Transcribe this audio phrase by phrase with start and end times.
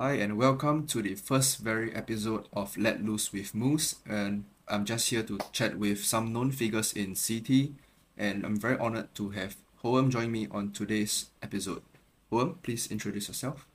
[0.00, 4.84] Hi and welcome to the first very episode of Let Loose with Moose and I'm
[4.84, 7.72] just here to chat with some known figures in CT
[8.16, 11.82] and I'm very honored to have Hoeem join me on today's episode.
[12.30, 13.66] Hoeem, please introduce yourself.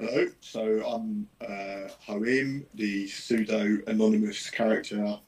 [0.00, 5.20] Hello, so I'm uh, Hoeem, the pseudo anonymous character uh,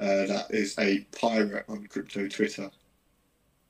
[0.00, 2.72] that is a pirate on crypto Twitter.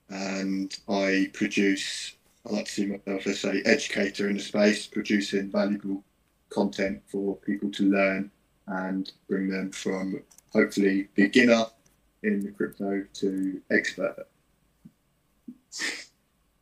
[0.08, 2.14] And I produce,
[2.50, 6.02] I like to see myself as a educator in the space, producing valuable
[6.48, 8.30] content for people to learn
[8.66, 10.22] and bring them from
[10.52, 11.66] hopefully beginner
[12.22, 14.26] in the crypto to expert.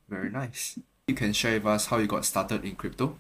[0.09, 0.79] Very nice.
[1.07, 3.17] You can share with us how you got started in crypto.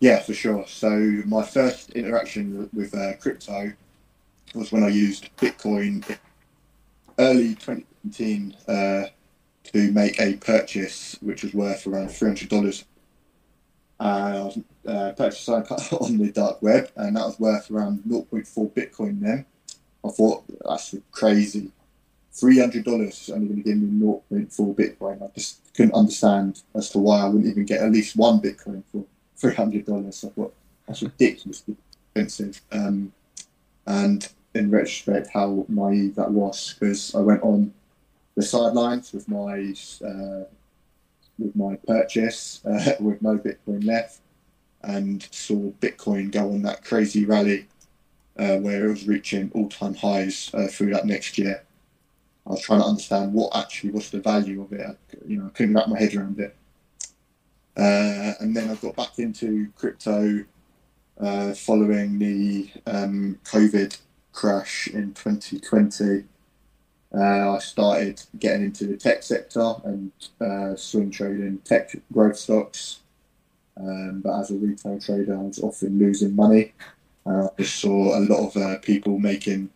[0.00, 0.64] Yeah, for sure.
[0.66, 0.90] So
[1.26, 3.72] my first interaction with uh, crypto
[4.54, 6.04] was when I used Bitcoin
[7.18, 9.04] early 2017 uh,
[9.72, 12.84] to make a purchase which was worth around $300.
[14.00, 14.50] Uh,
[14.86, 19.44] I uh, purchased on the dark web, and that was worth around 0.4 Bitcoin then.
[20.04, 21.72] I thought that's crazy.
[22.32, 25.22] Three hundred dollars is only going to give me 0.4 Bitcoin.
[25.22, 28.84] I just couldn't understand as to why I wouldn't even get at least one Bitcoin
[28.92, 29.04] for
[29.36, 30.24] three hundred dollars.
[30.24, 30.54] I thought
[30.86, 31.76] that's ridiculously
[32.14, 32.60] expensive.
[32.70, 33.12] Um,
[33.86, 37.74] and in retrospect, how naive that was because I went on
[38.38, 39.74] the sidelines with my
[40.06, 40.44] uh,
[41.40, 44.20] with my purchase uh, with no Bitcoin left,
[44.82, 47.66] and saw Bitcoin go on that crazy rally
[48.38, 51.64] uh, where it was reaching all-time highs uh, through that next year.
[52.46, 54.86] I was trying to understand what actually was the value of it.
[54.86, 54.94] I,
[55.26, 56.54] you know, I couldn't wrap my head around it.
[57.76, 60.44] Uh, and then I got back into crypto
[61.20, 63.98] uh, following the um, COVID
[64.32, 66.24] crash in 2020.
[67.14, 73.00] Uh, I started getting into the tech sector and uh, swing trading tech growth stocks.
[73.78, 76.74] Um, but as a retail trader, I was often losing money.
[77.24, 79.70] Uh, I saw a lot of uh, people making,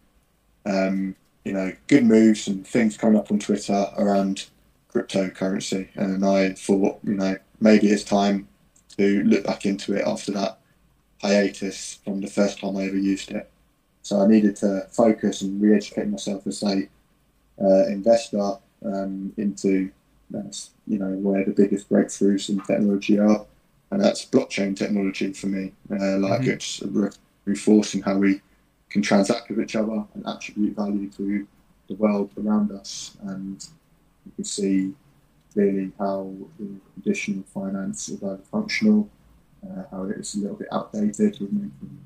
[0.66, 4.46] um, you know, good moves and things coming up on Twitter around
[4.92, 8.48] cryptocurrency, and I thought, you know, maybe it's time
[8.98, 10.58] to look back into it after that
[11.22, 13.50] hiatus from the first time I ever used it.
[14.02, 16.88] So I needed to focus and re-educate myself as a
[17.60, 19.90] uh, investor um, into,
[20.86, 23.44] you know, where the biggest breakthroughs in technology are,
[23.90, 25.72] and that's blockchain technology for me.
[25.90, 26.50] Uh, like mm-hmm.
[26.50, 26.82] it's
[27.44, 28.40] reinforcing how we
[28.88, 31.46] can transact with each other and attribute value to
[31.88, 33.16] the world around us.
[33.22, 33.64] And
[34.24, 34.94] you can see
[35.52, 38.20] clearly how the traditional finance is
[38.50, 39.08] functional,
[39.64, 42.00] uh, how it's a little bit outdated with making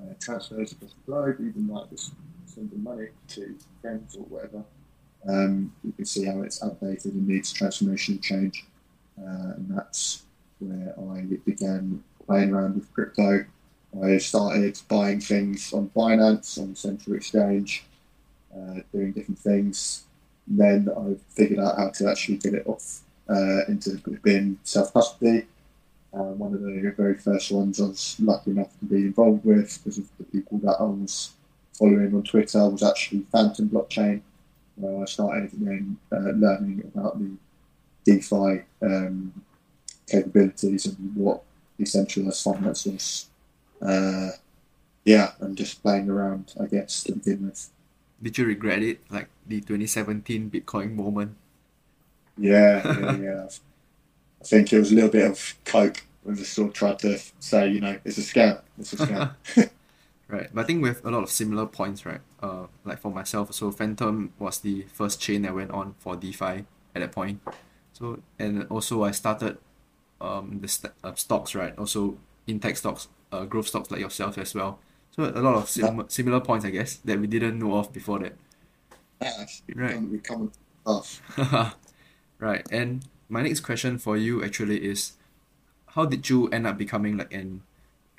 [0.00, 2.12] uh, transfers across the globe, even like just
[2.46, 4.64] sending money to friends or whatever.
[5.28, 8.64] Um, you can see how it's outdated and needs transformational change.
[9.18, 10.22] Uh, and that's
[10.58, 13.44] where I began playing around with crypto
[14.00, 17.84] I started buying things on Binance, on Central Exchange,
[18.54, 20.04] uh, doing different things.
[20.46, 25.46] Then I figured out how to actually get it off uh, into being self custody.
[26.12, 29.78] Uh, one of the very first ones I was lucky enough to be involved with
[29.82, 31.32] because of the people that I was
[31.74, 34.20] following on Twitter was actually Fantom Blockchain,
[34.76, 37.32] where I started then uh, learning about the
[38.04, 39.32] DeFi um,
[40.08, 41.42] capabilities and what
[41.78, 43.28] decentralized finance was
[43.82, 44.30] uh,
[45.04, 47.70] yeah, I'm just playing around, I guess, to begin with.
[48.22, 51.36] Did you regret it, like the 2017 Bitcoin moment?
[52.38, 53.48] Yeah, yeah, yeah.
[54.40, 57.68] I think it was a little bit of coke when sort of tried to say,
[57.68, 59.34] you know, it's a scam, it's a scam.
[60.28, 62.20] right, but I think we have a lot of similar points, right?
[62.42, 66.64] Uh, like for myself, so Fantom was the first chain I went on for DeFi
[66.94, 67.40] at that point.
[67.92, 69.58] So and also I started
[70.20, 71.78] um the st- uh, stocks, right?
[71.78, 74.78] Also in tech stocks uh, growth stocks like yourself as well.
[75.10, 78.18] So a lot of sim- similar points, I guess, that we didn't know of before
[78.20, 78.34] that.
[79.22, 80.02] Yeah, right.
[80.02, 80.52] We come
[80.86, 81.20] off.
[82.38, 85.12] right, and my next question for you actually is,
[85.88, 87.62] how did you end up becoming like an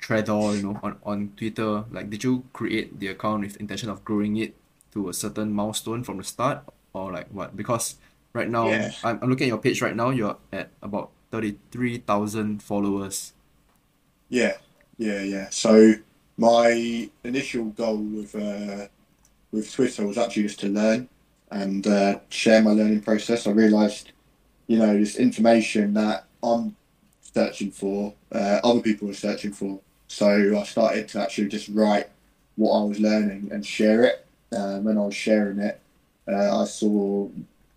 [0.04, 0.52] trader?
[0.52, 4.36] You know, on on Twitter, like, did you create the account with intention of growing
[4.36, 4.52] it
[4.92, 6.60] to a certain milestone from the start,
[6.92, 7.56] or like what?
[7.56, 7.96] Because
[8.36, 8.92] right now, yeah.
[9.00, 10.12] I'm, I'm looking at your page right now.
[10.12, 13.32] You're at about thirty three thousand followers.
[14.28, 14.60] Yeah,
[14.98, 15.48] yeah, yeah.
[15.48, 15.94] So
[16.36, 18.92] my initial goal with uh,
[19.52, 21.08] with Twitter was actually just to learn
[21.48, 23.46] and uh, share my learning process.
[23.46, 24.12] I realised,
[24.66, 26.76] you know, this information that I'm
[27.22, 29.80] searching for, uh, other people are searching for.
[30.14, 32.08] So I started to actually just write
[32.54, 34.24] what I was learning and share it.
[34.56, 35.80] Uh, when I was sharing it,
[36.28, 37.28] uh, I saw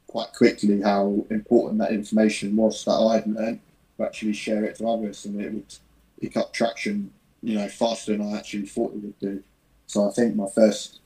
[0.05, 3.59] quite quickly how important that information was that I'd learned
[3.97, 5.75] to actually share it to others, and it would
[6.21, 7.11] pick up traction,
[7.41, 9.43] you know, faster than I actually thought it would do.
[9.87, 10.99] So I think my first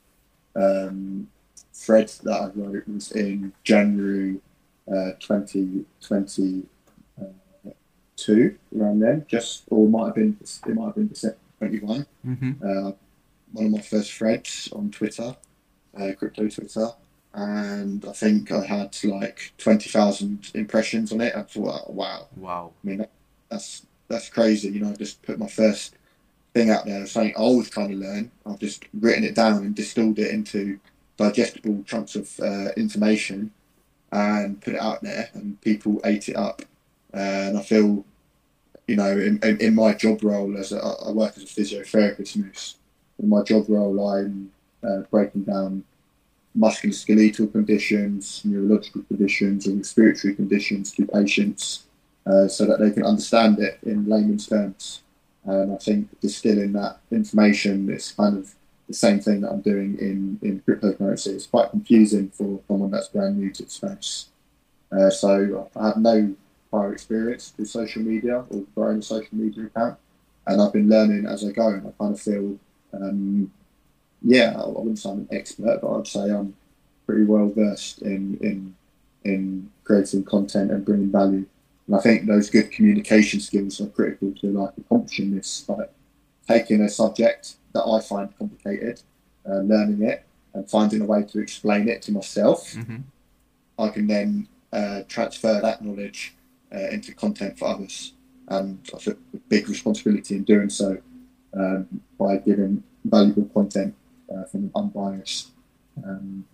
[0.54, 1.30] um,
[1.74, 4.42] thread that I wrote was in January
[4.94, 5.12] uh,
[8.18, 12.06] 2022, around then, just or might have been it might have been December 21.
[12.26, 12.52] Mm-hmm.
[12.62, 12.92] Uh,
[13.54, 15.36] one of my first threads on Twitter,
[15.98, 16.90] uh, crypto Twitter,
[17.34, 21.36] and I think I had like 20,000 impressions on it.
[21.36, 22.74] I thought, wow, Wow.
[22.84, 23.12] I mean, that,
[23.50, 24.70] that's that's crazy.
[24.70, 25.96] You know, I just put my first
[26.54, 28.32] thing out there, something I was trying to learn.
[28.46, 30.80] I've just written it down and distilled it into
[31.18, 33.52] digestible chunks of uh, information
[34.12, 36.62] and put it out there, and people ate it up.
[37.14, 38.06] And I feel,
[38.88, 42.38] you know, in, in, in my job role as a, I work as a physiotherapist,
[42.38, 42.76] Moose.
[43.20, 44.52] In my job role, I'm
[44.84, 45.84] uh, breaking down
[46.58, 51.86] musculoskeletal conditions, neurological conditions, and respiratory conditions to patients
[52.26, 55.04] uh, so that they can understand it in layman's terms.
[55.46, 58.54] And I think distilling that information is kind of
[58.88, 61.28] the same thing that I'm doing in, in cryptocurrency.
[61.28, 64.28] It's quite confusing for someone that's brand new to the space.
[64.92, 66.36] Uh, so I have no
[66.72, 69.98] prior experience with social media or growing a social media account,
[70.48, 71.68] and I've been learning as I go.
[71.68, 72.58] And I kind of feel,
[72.94, 73.52] um,
[74.24, 76.56] yeah, I wouldn't say I'm an expert, but I'd say I'm
[77.06, 78.76] pretty well versed in in
[79.24, 81.46] in creating content and bringing value.
[81.88, 85.66] And I think those good communication skills are critical to like accomplishing this.
[85.68, 85.92] Like
[86.48, 89.02] taking a subject that I find complicated,
[89.48, 92.74] uh, learning it, and finding a way to explain it to myself.
[92.74, 92.98] Mm-hmm.
[93.80, 96.36] I can then uh, transfer that knowledge
[96.74, 98.14] uh, into content for others.
[98.48, 100.98] And I feel a big responsibility in doing so
[101.54, 103.96] um, by giving valuable content
[104.30, 105.50] uh, from an unbiased,
[106.04, 106.46] um,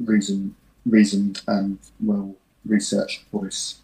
[0.00, 0.54] reason,
[0.84, 3.76] reasoned, and well researched voice.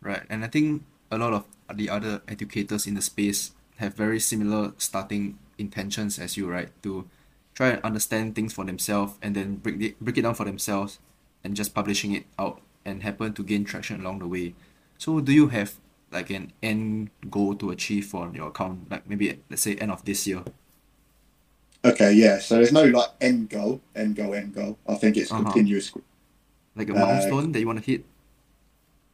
[0.00, 1.44] Right, and I think a lot of
[1.74, 6.70] the other educators in the space have very similar starting intentions as you, right?
[6.82, 7.08] To
[7.54, 10.98] try and understand things for themselves and then break it break it down for themselves
[11.42, 14.54] and just publishing it out and happen to gain traction along the way.
[14.98, 15.74] So do you have
[16.12, 18.90] like an end goal to achieve for your account?
[18.90, 20.44] Like maybe let's say end of this year.
[21.84, 22.38] Okay, yeah.
[22.38, 24.78] So there's no like end goal, end goal, end goal.
[24.86, 25.34] I think it's Uh-huh.
[25.34, 25.92] continuous.
[26.74, 28.06] Like a Uh, milestone that you want to hit?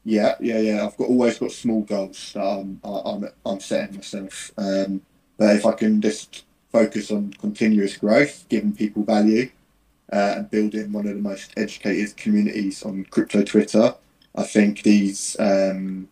[0.05, 0.87] Yeah, yeah, yeah.
[0.87, 4.53] I've got always got small goals that I'm I'm I'm setting myself.
[4.59, 5.03] Um,
[5.39, 9.51] but if I can just focus on continuous growth, giving people value,
[10.13, 13.95] uh, and building one of the most educated communities on crypto Twitter,
[14.35, 16.09] I think these um,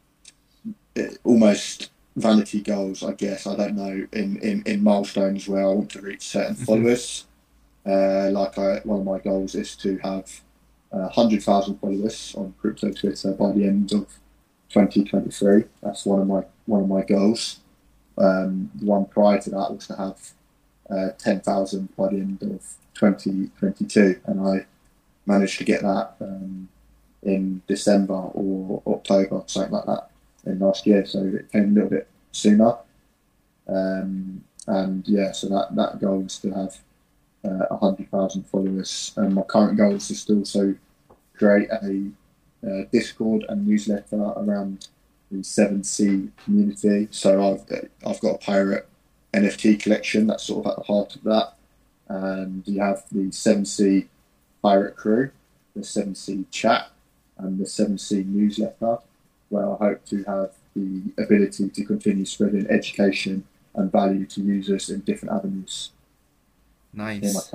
[0.96, 3.02] eh, almost vanity goals.
[3.02, 6.54] I guess I don't know in, in, in milestones where I want to reach certain
[6.56, 6.64] Mhm.
[6.66, 7.26] followers.
[7.84, 10.40] Uh, like I, one of my goals is to have
[10.92, 14.06] uh, 100,000 followers on crypto Twitter by the end of
[14.68, 15.64] 2023.
[15.82, 17.58] That's one of my one of my goals.
[18.18, 20.18] Um, the one prior to that was to have
[20.90, 22.60] uh, 10,000 by the end of
[22.94, 24.66] 2022, and I
[25.26, 26.68] managed to get that um,
[27.22, 30.10] in December or October, something like that,
[30.46, 31.04] in last year.
[31.06, 32.76] So it came a little bit sooner.
[33.68, 36.78] Um, and yeah, so that, that goal is to have
[37.44, 39.12] uh, 100,000 followers.
[39.16, 40.74] And my current goal is to also
[41.34, 42.10] create a
[42.64, 44.88] uh, Discord and newsletter around
[45.30, 47.08] the 7C community.
[47.10, 48.88] So I've, I've got a pirate
[49.32, 51.54] NFT collection that's sort of at the heart of that.
[52.08, 54.08] And you have the 7C
[54.62, 55.30] pirate crew,
[55.74, 56.90] the 7C chat,
[57.38, 58.98] and the 7C newsletter,
[59.48, 64.90] where I hope to have the ability to continue spreading education and value to users
[64.90, 65.90] in different avenues
[66.92, 67.52] Nice.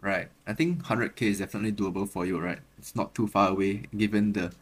[0.00, 0.28] Right.
[0.46, 2.58] I think 100k is definitely doable for you, right?
[2.78, 4.52] It's not too far away given the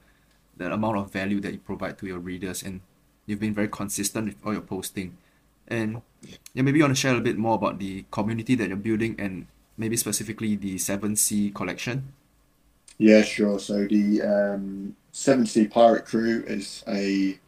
[0.57, 2.81] the amount of value that you provide to your readers and
[3.27, 5.17] you've been very consistent with all your posting.
[5.73, 6.02] And
[6.55, 9.17] yeah, maybe you want to share a bit more about the community that you're building
[9.19, 12.12] and maybe specifically the 7C collection.
[12.99, 13.59] Yeah, sure.
[13.59, 17.38] So the um, 7C Pirate Crew is a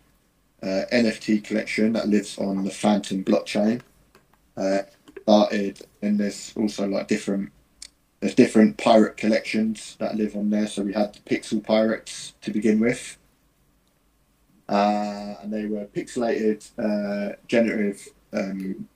[0.62, 3.82] uh, NFT collection that lives on the Fantom blockchain.
[4.56, 4.78] Uh,
[5.22, 7.50] started, and there's also like different
[8.20, 10.66] there's different pirate collections that live on there.
[10.66, 13.18] So we had the Pixel Pirates to begin with,
[14.66, 18.88] uh, and they were pixelated, uh, generative um,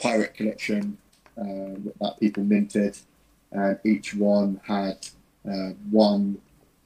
[0.00, 0.98] pirate collection
[1.38, 2.96] uh, that people minted,
[3.52, 5.06] and each one had
[5.48, 6.38] uh, one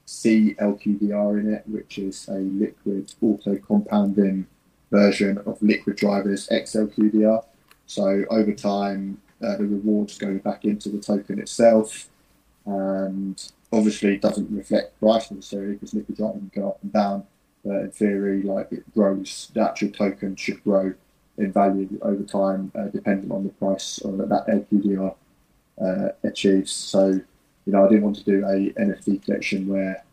[0.07, 4.47] CLQDR in it, which is a liquid auto compounding
[4.91, 7.45] version of Liquid Driver's XLQDR.
[7.87, 12.09] So over time, uh, the rewards go back into the token itself,
[12.67, 17.27] and obviously it doesn't reflect price necessarily because Liquid Driver can go up and down.
[17.67, 20.95] uh, in theory, like it grows, the actual token should grow
[21.41, 25.15] in value over time, uh, depending on the price or that LQDR
[25.81, 26.73] uh, achieves.
[26.73, 30.05] So, you know, I didn't want to do a NFT collection where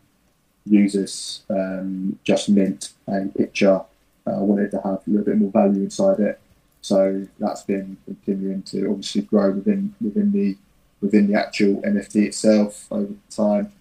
[0.64, 3.80] users um, just mint a picture.
[4.26, 6.40] Uh, I wanted to have a little bit more value inside it.
[6.80, 10.56] So that's been continuing to obviously grow within within the
[11.00, 13.72] within the actual NFT itself over time.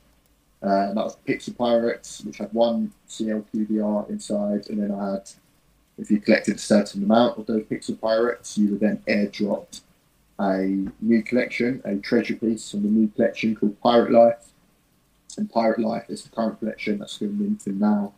[0.61, 5.29] Uh, that was Pixel Pirates, which had one CLQDR inside, and then I had,
[5.97, 9.81] if you collected a certain amount of those Pixel Pirates, you would then airdrop
[10.39, 14.51] a new collection, a treasure piece from the new collection called Pirate Life.
[15.37, 18.13] And Pirate Life is the current collection that's going minted now,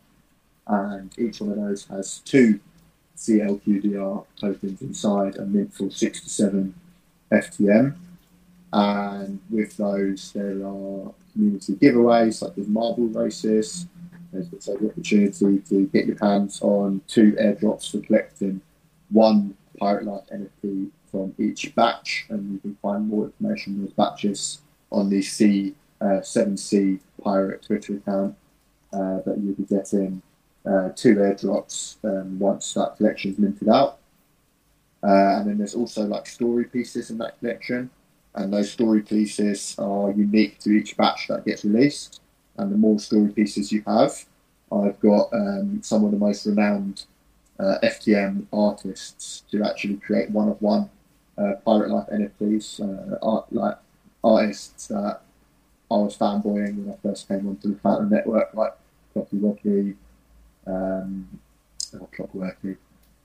[0.66, 2.60] and each one of those has two
[3.16, 6.74] CLQDR tokens inside a mint for 67
[7.30, 7.96] FTM.
[8.72, 13.86] And with those, there are community giveaways like with marble races.
[14.34, 18.60] Also the opportunity to get your hands on two airdrops for collecting
[19.10, 23.92] one Pirate Life NFT from each batch, and you can find more information on those
[23.92, 24.60] batches
[24.92, 28.36] on the C uh, 7C Pirate Twitter account
[28.92, 30.22] uh, you'll be getting
[30.66, 33.98] uh, two airdrops um, once that collection is minted out.
[35.02, 37.88] Uh, and then there's also like story pieces in that collection
[38.34, 42.20] and those story pieces are unique to each batch that gets released.
[42.56, 44.24] And the more story pieces you have,
[44.72, 47.04] I've got um, some of the most renowned
[47.58, 50.88] uh, FTM artists to actually create one of one
[51.36, 53.76] uh, Pirate Life NFTs, uh, art, like
[54.22, 55.20] artists that
[55.90, 58.74] I was fanboying when I first came onto the Fantom Network, like
[59.14, 59.96] Clocky Rocky,
[60.66, 61.28] um,
[61.94, 62.76] oh, Clockworky,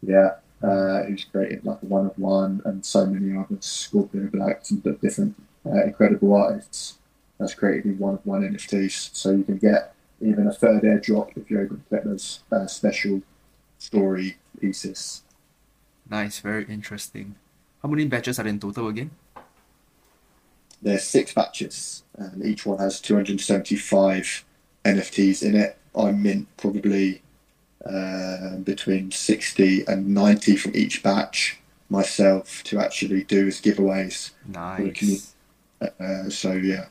[0.01, 4.65] yeah, uh, who's created like a one of one and so many others, Scorpio Black,
[4.65, 6.97] some different uh, incredible artists
[7.37, 9.15] that's created in one of one NFTs.
[9.15, 12.67] So you can get even a third airdrop if you're able to get those uh,
[12.67, 13.21] special
[13.77, 15.23] story pieces.
[16.09, 17.35] Nice, very interesting.
[17.81, 19.11] How many batches are in total again?
[20.81, 24.45] There's six batches, and each one has 275
[24.83, 25.77] NFTs in it.
[25.97, 27.21] I mint probably
[27.85, 34.31] uh, between 60 and 90 from each batch myself to actually do as giveaways.
[34.47, 35.35] Nice.
[35.81, 36.85] Uh, so, yeah.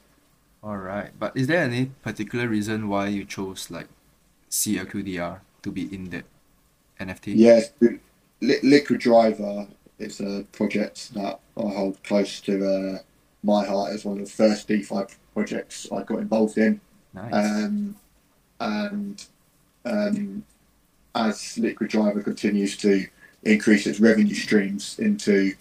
[0.65, 1.11] All right.
[1.19, 3.89] But is there any particular reason why you chose like
[4.51, 6.25] CLQDR to be in the
[6.99, 7.35] NFT?
[7.37, 7.71] Yes.
[8.41, 9.67] Liquid Driver
[9.99, 12.99] is a project that I hold close to uh,
[13.43, 13.93] my heart.
[13.93, 15.03] It's one of the first DeFi
[15.35, 16.81] projects I got involved in.
[17.13, 17.33] Nice.
[17.35, 17.97] Um,
[18.59, 19.27] and
[19.85, 20.45] um,
[21.15, 23.07] as Liquid Driver continues to
[23.43, 25.53] increase its revenue streams into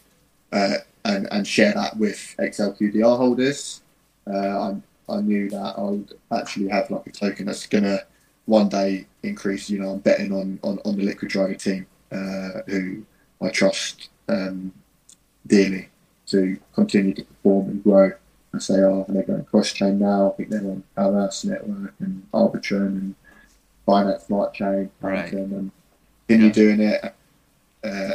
[0.54, 3.82] uh, and, and share that with XLQDR holders,
[4.26, 4.76] uh, I,
[5.10, 8.06] I knew that I would actually have like a token that's going to
[8.46, 9.70] one day increase.
[9.70, 13.06] You know, I'm betting on, on, on the Liquid Driver team, uh, who
[13.42, 14.74] I trust um,
[15.46, 15.90] dearly
[16.28, 18.12] to continue to perform and grow
[18.54, 19.06] as they are.
[19.06, 20.32] And they're going cross chain now.
[20.32, 23.16] I think they're on Aras Network and Arbitrum and
[23.88, 25.32] Binance Smart Chain, right.
[25.34, 25.72] and
[26.28, 26.54] continue yeah.
[26.54, 27.16] doing it,
[27.84, 28.14] uh,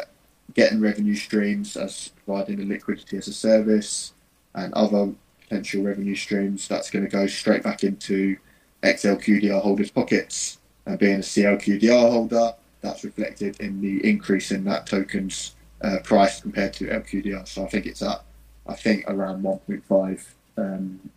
[0.54, 4.14] getting revenue streams as providing the liquidity as a service
[4.54, 5.12] and other
[5.48, 6.68] potential revenue streams.
[6.68, 8.36] That's going to go straight back into
[8.82, 10.58] XLQDR holders' pockets.
[10.86, 16.40] And being a CLQDR holder, that's reflected in the increase in that token's uh, price
[16.40, 17.46] compared to LQDR.
[17.46, 18.22] So I think it's at,
[18.66, 20.26] I think around 1.5.
[20.56, 21.10] Um,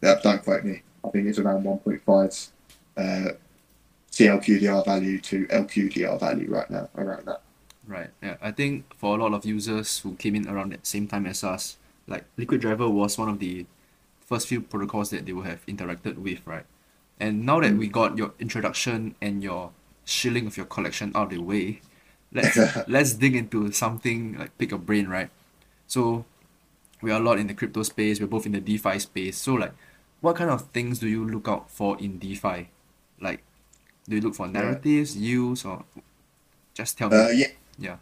[0.00, 0.82] don't quote me.
[1.04, 2.48] I think it's around 1.5
[2.96, 3.32] uh,
[4.10, 7.42] CLQDR value to LQDR value right now, around that.
[7.86, 8.10] Right.
[8.22, 8.36] Yeah.
[8.40, 11.44] I think for a lot of users who came in around the same time as
[11.44, 13.66] us, like Liquid Driver was one of the
[14.20, 16.64] first few protocols that they will have interacted with, right?
[17.20, 19.70] And now that we got your introduction and your
[20.04, 21.80] shilling of your collection out of the way,
[22.32, 22.58] let's
[22.88, 25.30] let's dig into something like pick a brain, right?
[25.86, 26.24] So
[27.00, 29.36] we are a lot in the crypto space, we're both in the DeFi space.
[29.38, 29.72] So like
[30.20, 32.68] what kind of things do you look out for in DeFi?
[33.20, 33.42] Like
[34.08, 35.28] do you look for narratives, yeah.
[35.28, 35.84] use, or
[36.74, 37.16] just tell me?
[37.16, 37.48] Uh, yeah.
[37.78, 37.96] Yeah.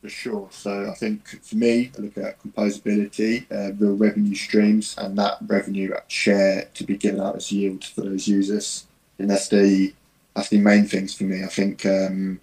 [0.00, 0.48] For sure.
[0.50, 5.38] So I think for me, I look at composability, uh, real revenue streams, and that
[5.46, 8.86] revenue share to be given out as yield for those users.
[9.18, 9.94] And that's the
[10.34, 11.42] that's the main things for me.
[11.42, 12.40] I think um,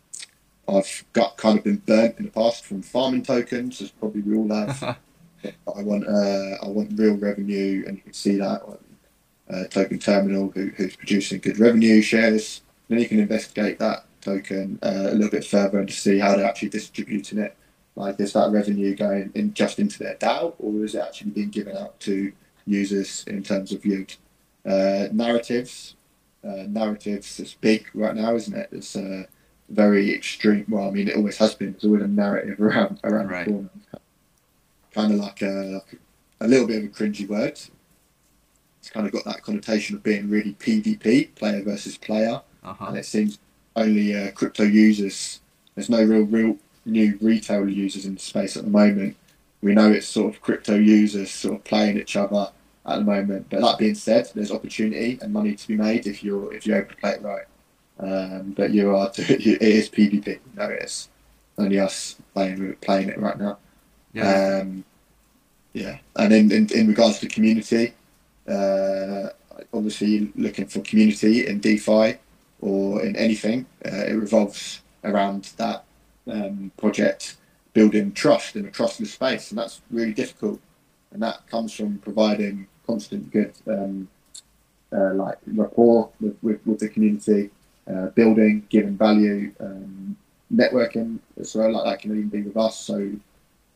[0.68, 4.36] I've got kind of been burnt in the past from farming tokens, as probably we
[4.36, 4.82] all have.
[5.46, 8.64] I want uh, I want real revenue, and you can see that
[9.50, 12.62] uh, token terminal who, who's producing good revenue shares.
[12.88, 16.36] Then you can investigate that token uh, a little bit further and to see how
[16.36, 17.56] they're actually distributing it.
[17.96, 21.50] Like, is that revenue going in just into their DAO, or is it actually being
[21.50, 22.32] given out to
[22.66, 24.16] users in terms of yield?
[24.66, 25.96] Uh, narratives.
[26.44, 28.70] uh, narratives is big right now, isn't it?
[28.72, 29.24] It's uh,
[29.70, 30.66] very extreme.
[30.68, 31.72] Well, I mean, it always has been.
[31.74, 33.46] There's always a narrative around around Right.
[33.46, 33.70] the corner.
[34.94, 35.82] Kind of like a,
[36.42, 37.60] a little bit of a cringy word.
[38.80, 42.86] It's kind of got that connotation of being really PvP, player versus player, Uh-huh.
[42.88, 43.38] and it seems
[43.76, 45.42] only uh, crypto users.
[45.76, 49.16] There's no real, real new retail users in the space at the moment.
[49.62, 52.52] We know it's sort of crypto users sort of playing each other
[52.86, 53.48] at the moment.
[53.50, 56.80] But that being said, there's opportunity and money to be made if you're if you're
[56.80, 57.46] able to play it right.
[58.00, 60.28] Um, but you are it is PvP.
[60.28, 61.10] You know it is.
[61.58, 63.58] Only us playing playing it right now.
[64.14, 64.60] Yeah.
[64.62, 64.84] Um,
[65.74, 67.94] yeah, and in, in, in regards to community,
[68.48, 69.30] uh,
[69.74, 72.20] obviously looking for community in DeFi
[72.64, 75.84] or in anything, uh, it revolves around that
[76.32, 77.36] um, project
[77.74, 80.62] building trust in a trustless space, and that's really difficult.
[81.12, 84.08] And that comes from providing constant good, um,
[84.96, 87.50] uh, like rapport with, with, with the community,
[87.94, 90.16] uh, building, giving value, um,
[90.54, 91.20] networking
[91.54, 91.72] well.
[91.74, 92.80] Like that can even be with us.
[92.80, 93.12] So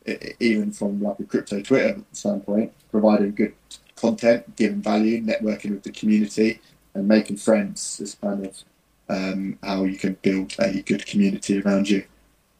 [0.07, 3.53] e- even from like a crypto Twitter standpoint, providing good
[3.97, 6.61] content, giving value, networking with the community,
[6.93, 8.63] and making friends is kind of
[9.09, 12.03] um, how you can build a good community around you.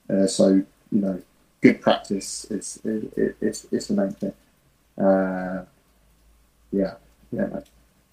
[0.09, 1.21] Uh, so you know,
[1.61, 4.33] good practice is it, it, it's, it's the main thing.
[4.97, 5.65] Uh,
[6.71, 6.95] yeah,
[7.31, 7.63] yeah, man.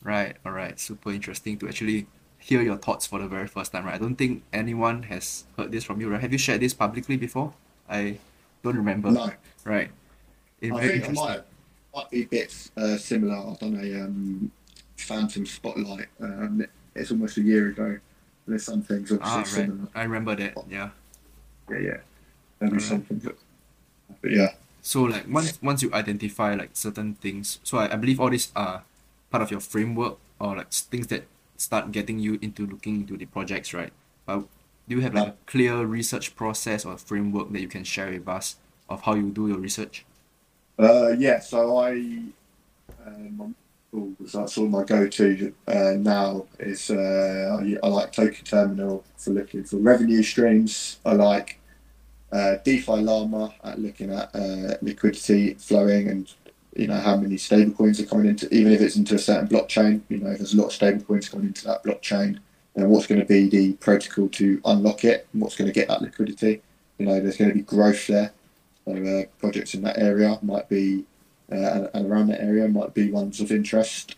[0.02, 0.78] Right, all right.
[0.78, 2.06] Super interesting to actually
[2.38, 3.94] hear your thoughts for the very first time, right?
[3.94, 6.20] I don't think anyone has heard this from you, right?
[6.20, 7.54] Have you shared this publicly before?
[7.88, 8.18] I
[8.62, 9.10] don't remember.
[9.10, 9.30] No,
[9.64, 9.90] Right.
[10.60, 11.42] It- I think it might
[11.94, 13.36] might be bits uh, similar.
[13.36, 14.50] I've done a um,
[14.96, 16.08] Fantom Spotlight.
[16.20, 17.98] Um, it's almost a year ago.
[18.46, 19.70] There's some things obviously Ah, right.
[19.94, 20.58] I remember that.
[20.68, 20.90] Yeah.
[21.70, 21.96] Yeah, yeah.
[22.60, 22.82] Maybe Alright.
[22.82, 23.18] something.
[23.18, 23.36] But,
[24.22, 24.48] but yeah,
[24.82, 28.52] So like once once you identify like certain things, so I, I believe all these
[28.54, 28.84] are
[29.30, 31.24] part of your framework or like things that
[31.56, 33.92] start getting you into looking into the projects, right?
[34.26, 34.40] But
[34.88, 38.28] do you have like a clear research process or framework that you can share with
[38.28, 38.56] us
[38.88, 40.04] of how you do your research?
[40.78, 41.40] uh, yeah.
[41.40, 41.92] So I,
[43.06, 43.54] um,
[43.94, 46.46] oh, that's all my go-to uh, now.
[46.58, 50.98] Is uh, I, I like Token Terminal for looking for revenue streams.
[51.04, 51.60] I like
[52.32, 56.32] uh, DeFi Llama at looking at uh, liquidity flowing and
[56.76, 60.02] you know how many stablecoins are coming into, even if it's into a certain blockchain.
[60.08, 62.38] You know, if there's a lot of stablecoins coming into that blockchain,
[62.74, 65.88] then what's going to be the protocol to unlock it, and what's going to get
[65.88, 66.62] that liquidity.
[66.98, 68.32] You know, there's going to be growth there.
[68.84, 71.04] So uh, projects in that area might be,
[71.50, 74.16] uh, and, around that area might be ones of interest.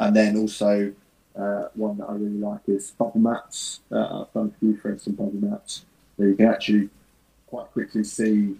[0.00, 0.92] And then also
[1.36, 3.80] uh, one that I really like is bubble maps.
[3.90, 5.84] Uh, I've done a few for some bubble maps
[6.16, 6.88] where you can actually
[7.46, 8.56] quite quickly see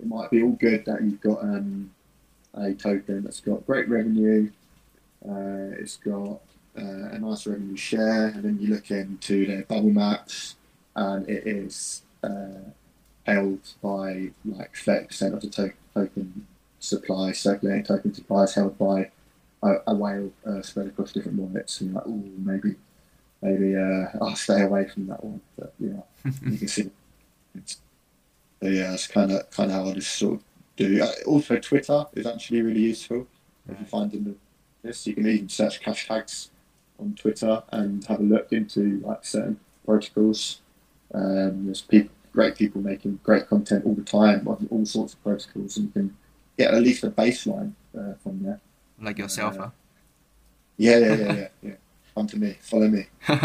[0.00, 1.90] it might be all good that you've got um,
[2.54, 4.50] a token that's got great revenue,
[5.28, 6.40] uh, it's got
[6.78, 10.56] uh, a nice revenue share, and then you look into their bubble maps,
[10.94, 12.70] and it is uh,
[13.26, 16.46] held by like 30% of the to- token
[16.80, 19.10] supply, circulating token supply is held by
[19.62, 21.80] a, a whale uh, spread across different wallets.
[21.80, 22.76] And like, oh, maybe,
[23.42, 25.40] maybe uh, I'll stay away from that one.
[25.58, 26.90] But yeah, you can see.
[27.54, 27.78] It's,
[28.60, 30.44] yeah, that's kind of kind of how I just sort of
[30.76, 31.02] do.
[31.02, 33.26] Uh, also, Twitter is actually really useful.
[33.68, 34.34] If you find in the
[34.82, 36.48] this, you can even search hashtags
[36.98, 40.60] on Twitter and have a look into like certain protocols.
[41.14, 45.22] Um, there's people, great people making great content all the time on all sorts of
[45.22, 46.16] protocols, and you can
[46.58, 48.60] get at least a baseline uh, from there.
[49.00, 49.70] Like yourself, Uh,
[50.76, 51.76] Yeah, yeah, yeah, yeah, yeah.
[52.14, 53.06] Come to me, follow me.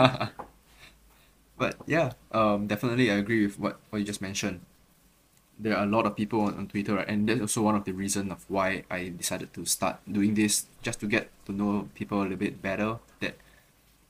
[1.58, 4.62] But yeah, um, definitely I agree with what, what you just mentioned.
[5.60, 7.08] There are a lot of people on, on Twitter, right?
[7.08, 10.66] and that's also one of the reasons of why I decided to start doing this,
[10.82, 12.98] just to get to know people a little bit better.
[13.22, 13.36] That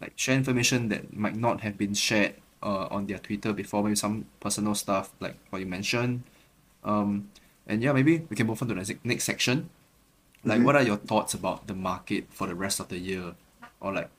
[0.02, 3.96] like share information that might not have been shared uh, on their Twitter before, maybe
[3.96, 6.24] some personal stuff like what you mentioned.
[6.84, 7.30] Um,
[7.68, 9.70] and yeah, maybe we can move on to the next, next section.
[10.44, 10.66] Like, Mhm.
[10.66, 13.36] what are your thoughts about the market for the rest of the year,
[13.80, 14.10] or like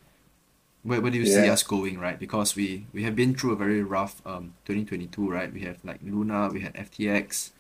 [0.83, 2.19] where, where do you see us going, right?
[2.19, 5.53] Because we we have been through a very rough um 2022, right?
[5.53, 7.53] We have like Luna, we had FTX,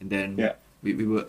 [0.00, 0.54] and then Yeah.
[0.82, 1.28] we, we were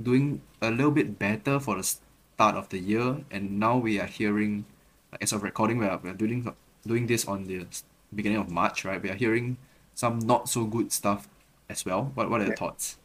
[0.00, 4.06] doing a little bit better for the start of the year, and now we are
[4.06, 4.64] hearing,
[5.10, 6.46] like, as of recording, we are, we are doing
[6.86, 7.66] doing this on the
[8.14, 9.02] beginning of March, right?
[9.02, 9.56] We are hearing
[9.94, 11.28] some not so good stuff
[11.68, 12.12] as well.
[12.14, 12.58] What what are your Yeah.
[12.62, 12.96] thoughts?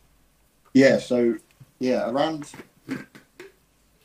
[0.74, 1.38] Yeah, so
[1.80, 2.52] yeah, around.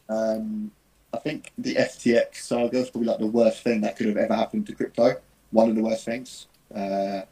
[0.09, 0.71] Um,
[1.13, 4.35] I think the FTX saga is probably like the worst thing that could have ever
[4.35, 5.17] happened to crypto.
[5.51, 6.47] One of the worst things.
[6.75, 7.23] Uh,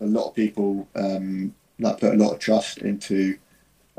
[0.00, 3.38] a lot of people um, like put a lot of trust into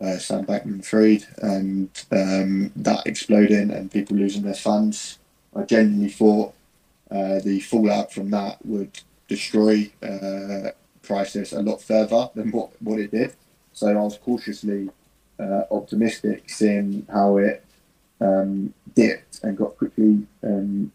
[0.02, 5.20] uh, Sam Bankman-Fried and um, that exploding and people losing their funds.
[5.56, 6.54] I genuinely thought
[7.10, 10.72] uh, the fallout from that would destroy uh,
[11.02, 13.36] prices a lot further than what, what it did.
[13.78, 14.90] So I was cautiously
[15.40, 17.64] uh, optimistic, seeing how it
[18.20, 20.92] um, dipped and got quickly um,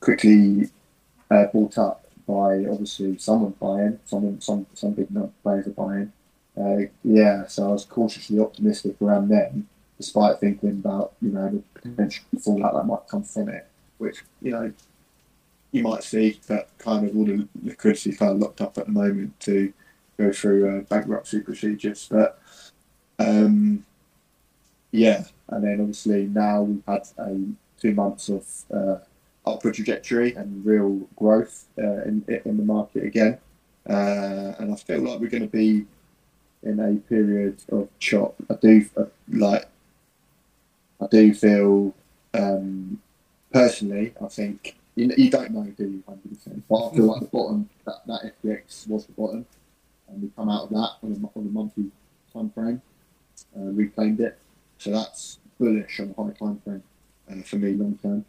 [0.00, 0.70] quickly
[1.30, 5.08] uh, bought up by obviously someone buying, someone some some big
[5.42, 6.12] players are buying.
[6.58, 11.80] Uh, yeah, so I was cautiously optimistic around then, despite thinking about you know the
[11.90, 13.66] potential fallout that might come from it,
[13.98, 14.72] which you know
[15.72, 18.92] you might see that kind of all the liquidity kind of locked up at the
[18.92, 19.74] moment to
[20.18, 22.08] go through uh, bankruptcy procedures.
[22.10, 22.40] But
[23.18, 23.84] um,
[24.90, 27.38] yeah, and then obviously now we've had a
[27.80, 28.98] two months of uh,
[29.46, 33.38] upward trajectory and real growth uh, in in the market again,
[33.88, 35.86] uh, and I feel like we're going to be
[36.62, 38.34] in a period of chop.
[38.50, 39.66] I do uh, like.
[40.98, 41.94] I do feel
[42.32, 43.02] um,
[43.52, 44.14] personally.
[44.22, 46.02] I think you, you don't know, do you?
[46.08, 46.64] Hundred percent.
[46.68, 49.46] But I feel like the bottom that, that FTX was the bottom,
[50.08, 51.90] and we come out of that on a, on a monthly
[52.32, 52.82] time frame.
[53.56, 54.38] Uh, reclaimed it,
[54.78, 56.82] so that's bullish on a high time frame
[57.30, 58.24] uh, for me long term.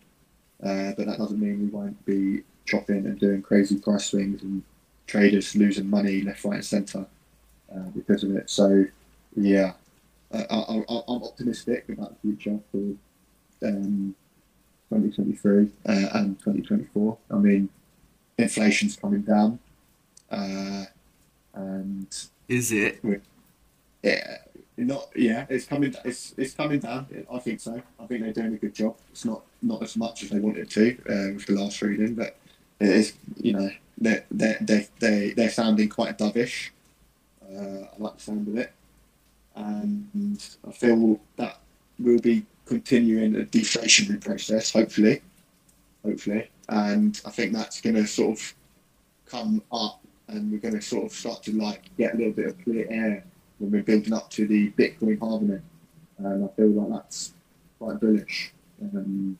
[0.61, 4.63] Uh, but that doesn't mean we won't be chopping and doing crazy price swings and
[5.05, 7.05] traders losing money left, right, and centre
[7.73, 8.49] uh, because of it.
[8.49, 8.85] So,
[9.35, 9.73] yeah,
[10.33, 10.83] I, am
[11.23, 14.15] optimistic about the future for um,
[14.89, 17.17] 2023 uh, and 2024.
[17.31, 17.69] I mean,
[18.37, 19.59] inflation's coming down,
[20.29, 20.85] uh,
[21.57, 22.07] and
[22.47, 22.99] is it?
[24.03, 24.37] Yeah,
[24.77, 25.45] not yeah.
[25.49, 25.93] It's coming.
[26.05, 27.07] It's it's coming down.
[27.31, 27.81] I think so.
[27.99, 28.97] I think they're doing a good job.
[29.11, 32.37] It's not not as much as they wanted to uh, with the last reading, but
[32.79, 33.13] it is.
[33.37, 36.69] You know, they they they they they're sounding quite dovish.
[37.43, 38.71] Uh, I like the sound of it,
[39.55, 41.59] and I feel that
[41.99, 45.21] will be continuing a deflationary process, hopefully,
[46.03, 48.53] hopefully, and I think that's going to sort of
[49.25, 52.47] come up, and we're going to sort of start to like get a little bit
[52.47, 53.23] of clear air
[53.59, 55.61] when we're building up to the Bitcoin halving,
[56.17, 57.33] and I feel like that's
[57.79, 59.37] quite bullish um,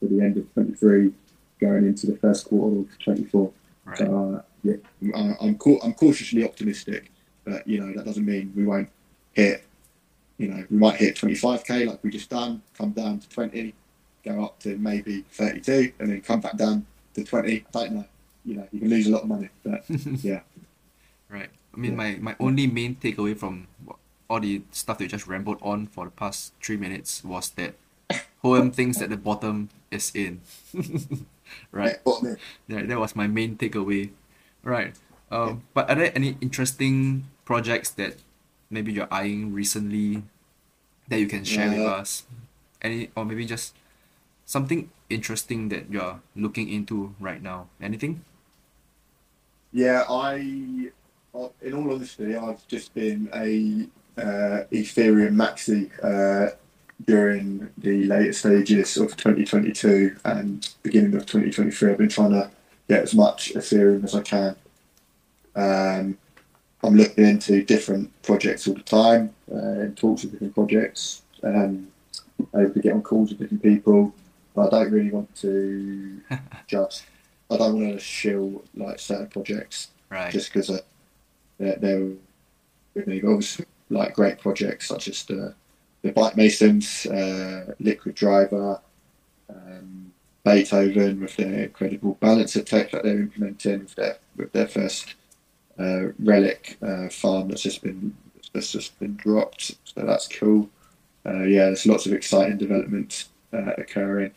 [0.00, 1.12] for the end of 23,
[1.60, 3.52] going into the first quarter of 24.
[3.84, 3.98] Right.
[3.98, 4.76] So uh, yeah,
[5.14, 7.10] I'm I'm cautiously optimistic,
[7.44, 8.88] but you know that doesn't mean we won't
[9.32, 9.64] hit
[10.38, 13.74] you know, we might hit 25k like we just done, come down to 20,
[14.24, 17.64] go up to maybe 32, and then come back down to 20.
[17.74, 18.04] I don't know.
[18.44, 19.84] You know, you can lose a lot of money, but
[20.22, 20.40] yeah.
[21.28, 21.48] Right.
[21.72, 21.96] I mean, yeah.
[21.96, 23.66] my, my only main takeaway from
[24.28, 27.74] all the stuff that you just rambled on for the past three minutes was that
[28.42, 30.40] Hoeem thinks that the bottom is in.
[31.72, 31.96] right.
[32.68, 34.10] Yeah, that was my main takeaway.
[34.62, 34.94] Right.
[35.30, 35.56] Um, yeah.
[35.74, 38.16] But are there any interesting projects that
[38.70, 40.22] maybe you're eyeing recently
[41.08, 41.78] that you can share yeah.
[41.78, 42.24] with us?
[42.82, 43.74] Any or maybe just
[44.44, 47.68] something interesting that you're looking into right now?
[47.80, 48.24] Anything?
[49.74, 50.92] Yeah, I, in
[51.74, 56.54] all honesty, I've just been a uh, Ethereum maxi uh,
[57.04, 61.90] during the later stages of 2022 and beginning of 2023.
[61.90, 62.48] I've been trying to
[62.88, 64.54] get as much Ethereum as I can.
[65.56, 66.18] Um,
[66.84, 71.22] I'm looking into different projects all the time uh, and talks with different projects.
[71.42, 71.88] Um,
[72.54, 74.14] able to get on calls with different people,
[74.54, 76.20] but I don't really want to
[76.68, 77.06] just.
[77.50, 80.32] I don't want to shill like certain projects right.
[80.32, 80.80] just because
[81.58, 82.10] they're, they're
[82.94, 83.20] with me.
[83.20, 85.54] But obviously, like great projects such as the
[86.02, 88.78] the Byte Masons, uh, Liquid Driver,
[89.48, 90.12] um,
[90.44, 95.14] Beethoven with their incredible balancer tech that they're implementing with their with their first
[95.78, 98.14] uh, relic uh, farm that's just been
[98.52, 99.72] that's just been dropped.
[99.84, 100.68] So that's cool.
[101.26, 104.32] Uh, yeah, there's lots of exciting developments uh, occurring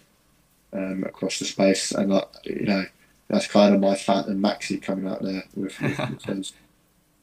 [0.71, 2.85] um, across the space, and uh, you know
[3.27, 6.53] that's kind of my Fantom Maxi coming out there with, with, with those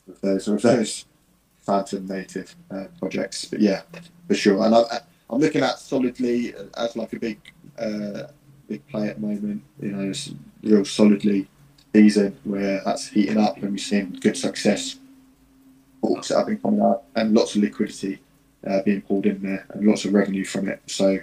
[0.06, 1.04] with those with those
[1.60, 3.46] Fantom native uh, projects.
[3.46, 3.82] But yeah,
[4.28, 4.64] for sure.
[4.64, 7.40] And I, I'm looking at solidly as like a big
[8.68, 9.62] big play at the moment.
[9.80, 11.48] You know, it's real solidly
[11.94, 14.96] season where that's heating up and we've seen good success.
[16.02, 18.20] Books that have been coming out and lots of liquidity
[18.66, 20.82] uh, being pulled in there and lots of revenue from it.
[20.86, 21.18] So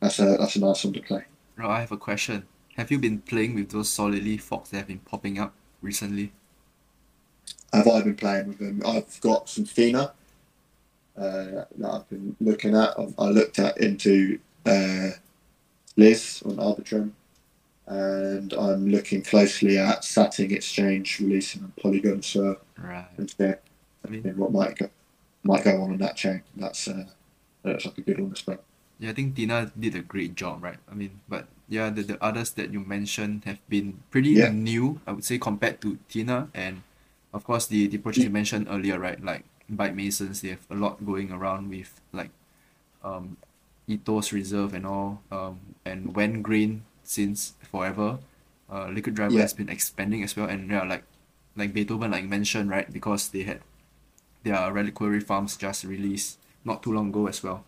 [0.00, 1.24] that's a that's a nice one to play.
[1.56, 2.46] Now I have a question.
[2.76, 6.32] Have you been playing with those solidly forks that have been popping up recently?
[7.72, 8.82] Have I been playing with them?
[8.86, 10.10] I've got some Thena
[11.16, 12.98] uh, that I've been looking at.
[12.98, 15.10] I've, i looked at into uh,
[15.96, 17.12] Liz on Arbitrum
[17.86, 22.22] and I'm looking closely at Satin Exchange releasing on Polygon.
[22.22, 23.06] So right.
[23.38, 23.54] yeah,
[24.04, 24.88] I mean, what might go
[25.42, 26.42] might go on on that chain.
[26.56, 27.04] That's uh,
[27.62, 28.58] that's like a good one as well.
[28.98, 30.78] Yeah, I think Thena did a great job, right?
[30.90, 34.48] I mean, but yeah, the, the others that you mentioned have been pretty Yeah.
[34.48, 36.48] new, I would say, compared to Thena.
[36.54, 36.82] And
[37.32, 39.22] of course, the, the projects you mentioned earlier, right?
[39.22, 42.30] Like Byte Masons, they have a lot going around with like
[43.04, 43.36] um,
[43.88, 48.18] Ethos Reserve and all, um, and Wen Green since forever.
[48.70, 49.40] Uh, Liquid Driver Yeah.
[49.40, 51.04] has been expanding as well, and yeah, like
[51.56, 52.90] like Beethoven, like mentioned, right?
[52.92, 53.60] Because they had
[54.42, 57.64] their reliquary farms just released not too long ago as well.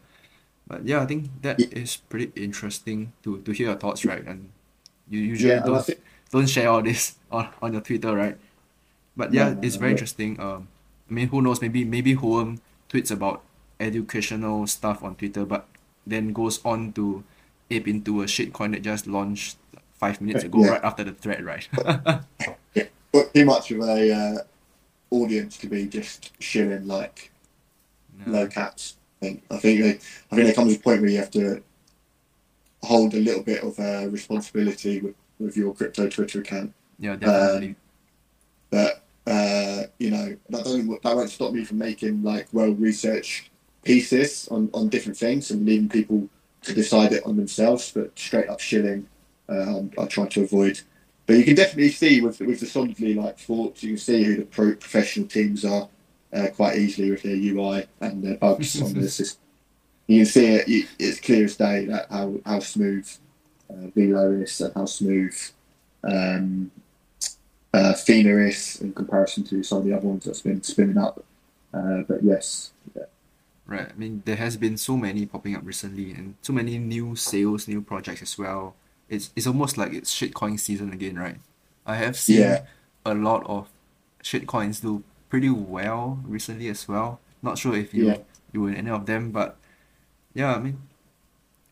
[0.67, 1.69] But yeah, I think that Yeah.
[1.71, 4.25] is pretty interesting to, to hear your thoughts, right?
[4.27, 4.51] And
[5.09, 6.01] you usually Yeah, don't think
[6.31, 8.37] don't share all this on, on your Twitter, right?
[9.17, 9.95] But yeah, No, no, it's no, very no.
[9.95, 10.41] interesting.
[10.41, 10.69] Um,
[11.09, 11.63] I mean, who knows?
[11.63, 12.59] Maybe maybe Hoeem
[12.91, 13.43] tweets about
[13.79, 15.67] educational stuff on Twitter, but
[16.07, 17.23] then goes on to
[17.71, 19.57] ape into a shitcoin that just launched
[19.99, 20.71] five minutes ago, Yeah.
[20.73, 21.69] right after the thread, right?
[23.13, 24.39] but too much of a uh,
[25.11, 27.31] audience to be just shilling like
[28.27, 28.97] low caps.
[29.23, 31.63] I think I think they, I think there comes a point where you have to
[32.83, 36.73] hold a little bit of uh, responsibility with, with your crypto Twitter account.
[36.99, 37.77] Yeah, definitely.
[38.71, 43.51] But uh, you know that doesn't that won't stop me from making like well researched
[43.83, 46.29] pieces on, on different things and leaving people
[46.63, 47.93] to decide it on themselves.
[47.93, 49.07] But straight up shilling,
[49.49, 50.81] um, I try to avoid.
[51.27, 54.37] But you can definitely see with with the solidly like thoughts, you can see who
[54.37, 55.89] the pro professional teams are
[56.33, 59.41] uh, quite easily with their UI and their bugs on the system.
[60.07, 63.09] You can see it; you- it's clear as day that how how smooth
[63.71, 65.37] uh, Velo is and how smooth
[66.05, 66.71] um,
[67.75, 71.25] uh, Thena is in comparison to some of the other ones that's been spinning up.
[71.75, 73.03] Uh, but yes, yeah,
[73.67, 73.89] Right.
[73.91, 77.67] I mean, there has been so many popping up recently, and so many new sales,
[77.69, 78.77] new projects as well.
[79.09, 81.37] It's it's almost like it's shitcoin season again, right?
[81.85, 82.63] I have seen Yeah.
[83.05, 83.69] a lot of
[84.23, 87.21] shitcoins do pretty well recently as well.
[87.43, 88.19] Not sure if you Yeah.
[88.53, 89.57] you were in any of them, but
[90.35, 90.79] yeah, I mean,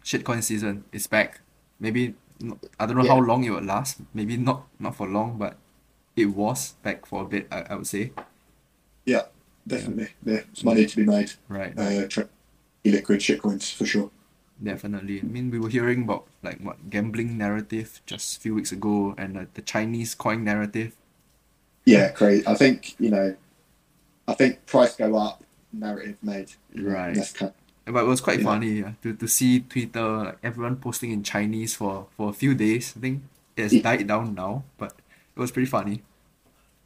[0.05, 1.41] shitcoin season is back.
[1.81, 3.27] Maybe n- I don't know how Yeah.
[3.31, 4.01] long it will last.
[4.13, 5.57] Maybe not not for long, but
[6.17, 7.47] it was back for a bit.
[7.51, 8.13] I, I would say.
[9.05, 9.27] yeah,
[9.67, 10.09] definitely.
[10.25, 11.33] Yeah, there's money to be made.
[11.49, 11.77] Right.
[11.77, 12.05] right.
[12.05, 12.29] Uh, tra-
[12.85, 14.11] liquid shitcoins for sure.
[14.63, 15.21] Definitely.
[15.21, 19.15] I mean, we were hearing about like what gambling narrative just a few weeks ago,
[19.19, 20.97] and uh, the Chinese coin narrative.
[21.85, 22.47] Yeah, crazy.
[22.47, 23.37] I think you know,
[24.29, 26.53] I think price go up, narrative made.
[26.75, 27.15] Right.
[27.15, 27.53] That's kind
[27.87, 31.77] But it was quite funny yeah, to, to see Twitter like everyone posting in Chinese
[31.77, 32.95] for, for a few days.
[32.97, 33.23] I think
[33.57, 33.83] it has Yeah.
[33.83, 34.95] died down now, but
[35.37, 36.03] it was pretty funny.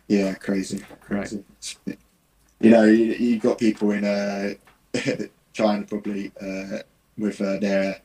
[0.08, 1.44] yeah, crazy, crazy.
[2.60, 4.54] You know, you, you got people in uh,
[5.52, 6.78] China probably uh,
[7.16, 8.00] with uh, their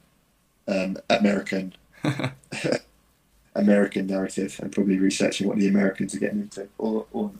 [0.67, 1.73] um, American
[3.55, 7.31] American narrative and probably researching what the Americans are getting into, or, or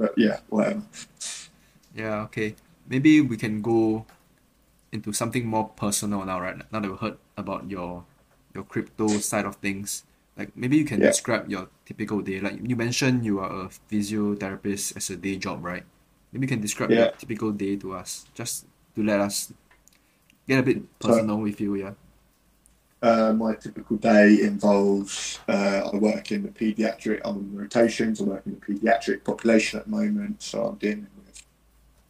[0.00, 0.80] but yeah, whatever.
[1.92, 2.56] Yeah, okay.
[2.88, 4.06] Maybe we can go
[4.90, 6.56] into something more personal now, right?
[6.72, 8.08] Now that we heard about your
[8.56, 10.02] your crypto side of things.
[10.40, 11.12] Like maybe you can Yeah.
[11.12, 12.40] describe your typical day.
[12.40, 15.84] Like you mentioned you are a physiotherapist as a day job, right?
[16.32, 18.64] Maybe you can describe your typical day to us, just
[18.96, 19.52] to let us
[20.48, 21.94] get a bit So- personal with you, yeah.
[23.02, 27.22] Uh, my typical day involves uh, I work in the paediatric.
[27.24, 28.20] I'm on rotations.
[28.20, 31.42] I work in the paediatric population at the moment, so I'm dealing with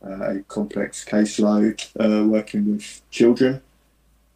[0.04, 3.62] uh, a complex caseload, uh, working with children.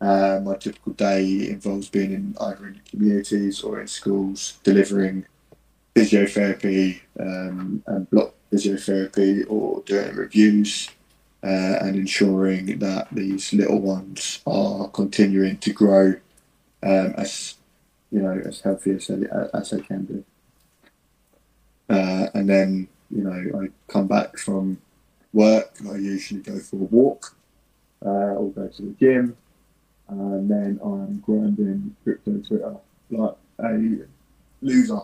[0.00, 5.26] Uh, my typical day involves being in either in communities or in schools, delivering
[5.96, 10.88] physiotherapy um, and block physiotherapy, or doing reviews
[11.42, 16.14] uh, and ensuring that these little ones are continuing to grow
[16.84, 17.56] um, as
[18.10, 20.24] you know as healthy as they, as they can be.
[21.88, 24.78] Uh, and then you know I come back from
[25.32, 25.72] work.
[25.90, 27.36] I usually go for a walk
[28.04, 29.36] uh, or go to the gym,
[30.08, 32.76] and then I'm grinding crypto Twitter
[33.10, 34.06] like a
[34.62, 35.00] loser.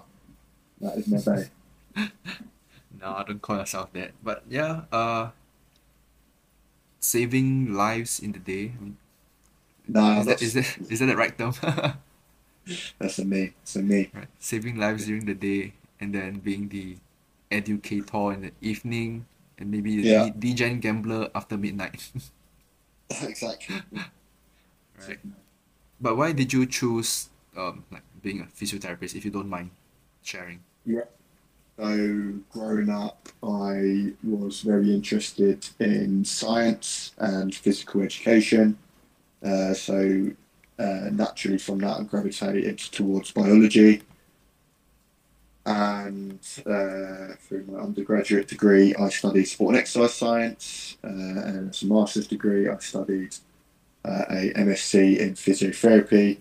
[0.81, 1.51] That is my day.
[3.01, 4.13] No, I don't call myself that.
[4.23, 5.31] But yeah, uh
[7.01, 8.73] saving lives in the day.
[8.77, 8.97] I mean,
[9.91, 11.53] Nah, is that is that is that the right term?
[12.99, 13.53] that's a me.
[13.63, 14.11] It's a me.
[14.15, 14.29] right.
[14.39, 16.97] Saving lives during the day and then being the
[17.51, 19.27] educator in the evening
[19.59, 20.25] and maybe the Yeah.
[20.31, 22.11] D- degen gambler after midnight.
[23.23, 23.83] exactly.
[25.09, 25.19] right.
[26.01, 29.71] But why did you choose um like being a physiotherapist if you don't mind
[30.23, 30.61] sharing?
[30.87, 31.11] Yeah.
[31.79, 38.77] So, growing up, I was very interested in science and physical education.
[39.43, 40.31] Uh, so,
[40.79, 44.03] uh, naturally, from that, I gravitated towards biology.
[45.67, 50.97] And uh, through my undergraduate degree, I studied sport and exercise science.
[51.05, 53.37] Uh, and as a master's degree, I studied
[54.05, 56.39] uh, a MSc in physiotherapy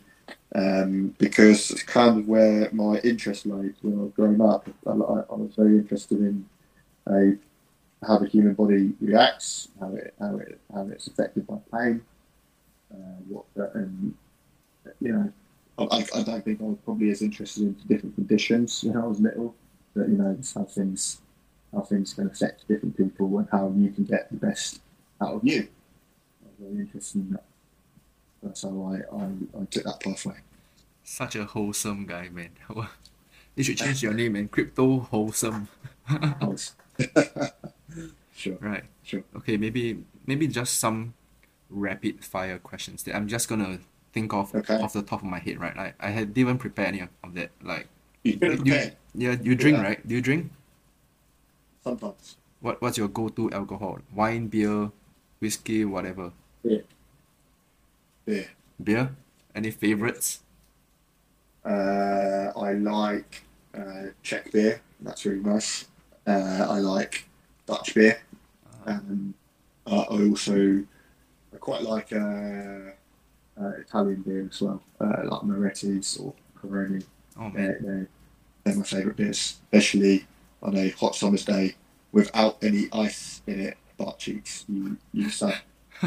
[0.55, 4.67] um, because it's kind of where my interest lay when I was growing up.
[4.88, 6.45] I, I was very interested in
[7.05, 12.01] uh, how the human body reacts, how it how it how it's affected by pain,
[12.93, 14.13] uh, what and
[15.02, 15.34] you know.
[15.78, 19.21] I, I don't think I was probably as interested in different conditions when I was
[19.21, 19.56] little,
[19.95, 21.21] but you know, just how things
[21.73, 24.82] how things can affect different people and how you can get the best
[25.21, 25.67] out of you.
[26.43, 27.43] I was very interested in that.
[28.43, 29.25] That's how I, I,
[29.62, 30.36] I took that pathway.
[31.04, 32.49] Such a wholesome guy, man.
[33.56, 34.47] you should change your name, man.
[34.47, 35.67] Crypto Wholesome.
[38.36, 38.58] sure.
[38.60, 38.84] Right.
[39.04, 39.23] Sure.
[39.38, 41.13] Okay, maybe maybe just some
[41.69, 43.79] rapid fire questions that I'm just gonna
[44.13, 44.82] think of Okay.
[44.82, 45.75] off the top of my head, right?
[45.75, 47.51] Like I had didn't prepare any of that.
[47.62, 47.88] Like
[48.23, 49.84] You didn't you, prepare yeah, you drink, Yeah.
[49.84, 50.08] right?
[50.08, 50.51] Do you drink?
[51.84, 52.38] sometimes.
[52.60, 53.99] What what's your go-to alcohol?
[54.13, 54.91] Wine, beer,
[55.39, 56.34] whiskey, whatever.
[56.63, 56.84] Yeah.
[58.25, 58.47] Beer?
[58.84, 59.15] Beer?
[59.55, 60.43] Any favorites?
[61.65, 64.82] Uh, I like uh, Czech beer.
[65.01, 65.88] That's really nice.
[66.27, 67.25] Uh, I like
[67.65, 68.19] Dutch beer.
[68.86, 69.34] Uh, Um,
[69.88, 70.84] uh, I also
[71.59, 72.91] quite like uh,
[73.59, 77.03] uh, Italian beer as well, uh, like Moretti's or Peroni.
[77.39, 77.51] oh.
[77.53, 78.07] They're, they're,
[78.63, 80.25] they're my favourite beers, especially
[80.61, 81.75] on a hot summer's day
[82.11, 83.77] without any ice in it.
[83.97, 85.55] Butt cheeks, you you say.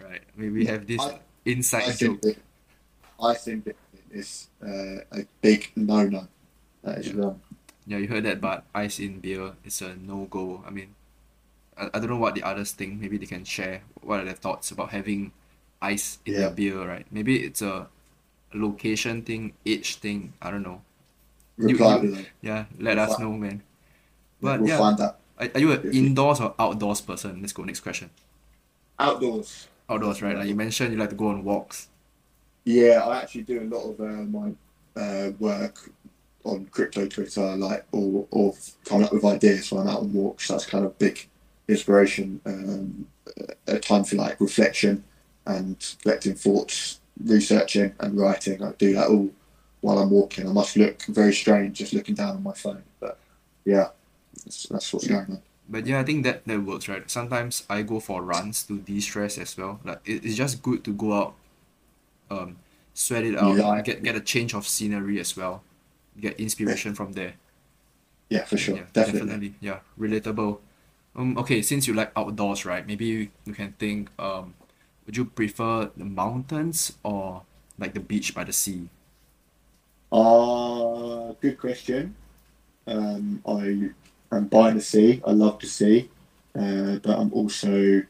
[0.00, 0.22] Right.
[0.36, 2.20] Maybe have this I- inside I joke.
[2.22, 2.38] think
[3.22, 3.76] I think it
[4.10, 6.26] is uh, a big no-no.
[6.82, 7.20] That is Yeah.
[7.20, 7.40] wrong.
[7.86, 10.62] Yeah, you heard that, but ice in beer is a no-go.
[10.66, 10.94] I mean,
[11.80, 13.00] I, I don't know what the others think.
[13.00, 15.32] Maybe they can share what are their thoughts about having
[15.80, 17.06] ice in their beer, right?
[17.10, 17.88] Maybe it's a
[18.54, 20.32] location thing, age thing.
[20.42, 20.82] I don't know.
[21.56, 22.22] Reply you- below.
[22.42, 23.62] Yeah, let We'll us fi- know, man.
[24.40, 25.16] But we'll yeah, find are,
[25.54, 27.40] are you an indoors or outdoors person?
[27.40, 28.10] Let's go next question.
[28.98, 29.68] outdoors.
[29.88, 30.36] Outdoors, right?
[30.36, 31.88] Like you mentioned, you like to go on walks.
[32.64, 34.52] Yeah, I actually do a lot of uh, my
[34.96, 35.90] uh, work
[36.44, 40.48] on crypto Twitter, like or or coming up with ideas when I'm out on walks.
[40.48, 41.26] That's kind of big
[41.70, 42.40] inspiration.
[42.44, 43.06] Um,
[43.66, 45.04] a time for like reflection
[45.46, 48.62] and collecting thoughts, researching and writing.
[48.62, 49.30] I do that all
[49.80, 50.48] while I'm walking.
[50.48, 53.18] I must look very strange just looking down on my phone, but
[53.64, 53.88] yeah,
[54.44, 55.42] that's, that's what's going on.
[55.68, 57.08] But yeah, I think that that works, right?
[57.10, 59.80] Sometimes I go for runs to de-stress as well.
[59.84, 61.34] Like it, it's just good to go out,
[62.30, 62.56] um,
[62.92, 65.62] sweat it out, like- get get a change of scenery as well,
[66.20, 67.34] get inspiration from there.
[68.28, 69.54] Yeah, for sure, Yeah, definitely.
[69.60, 70.58] Yeah, relatable.
[71.14, 72.86] Um, okay, since you like outdoors, right?
[72.86, 74.54] Maybe you, you can think, um,
[75.06, 77.42] would you prefer the mountains or
[77.78, 78.88] like the beach by the sea?
[80.12, 82.14] Uh, good question.
[82.86, 83.90] Um, I
[84.36, 85.20] am by the sea.
[85.26, 86.10] I love the sea,
[86.54, 88.02] uh, but I'm also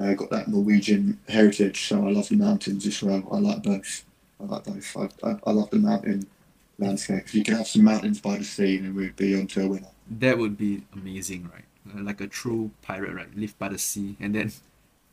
[0.00, 3.26] uh, got that Norwegian heritage, so I love the mountains as well.
[3.30, 4.04] I like both.
[4.40, 4.96] I like both.
[4.96, 6.26] I, I, I love the mountain
[6.78, 7.24] landscape.
[7.24, 9.88] If you can have some mountains by the sea, then we'd be onto a winner.
[10.10, 11.64] That would be amazing, right?
[11.88, 13.34] Uh, Like a true pirate, right?
[13.36, 14.52] Live by the sea, and then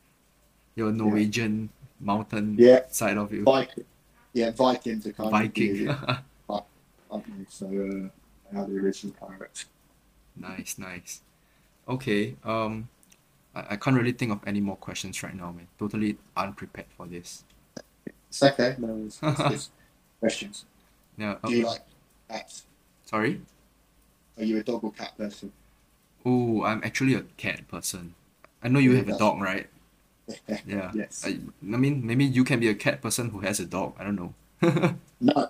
[0.75, 2.85] your Norwegian mountain Yeah.
[2.89, 3.85] side of you, Viking,
[4.33, 5.87] yeah, Vikings are kind Viking.
[5.89, 5.97] of
[6.47, 7.45] Viking.
[7.49, 8.09] so uh,
[8.51, 9.65] they are the original pirates.
[10.35, 11.21] Nice, nice.
[11.87, 12.87] Okay, um,
[13.55, 15.67] I, I can't really think of any more questions right now, man.
[15.77, 17.43] Totally unprepared for this.
[18.29, 18.75] It's okay.
[18.77, 19.71] No, it's, it's,
[20.19, 20.65] questions.
[21.17, 21.35] Yeah.
[21.43, 21.81] Do you like
[22.29, 22.65] cats?
[23.05, 23.41] sorry?
[24.37, 25.51] Are you a dog or cat person?
[26.25, 28.15] Oh, I'm actually a cat person.
[28.63, 29.67] I know you have a dog, right?
[30.67, 30.91] Yeah.
[30.93, 31.25] Yes.
[31.25, 33.95] I, I mean, maybe you can be a cat person who has a dog.
[33.97, 34.33] I don't know.
[35.19, 35.49] No.